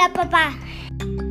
[0.00, 1.29] 爸爸爸。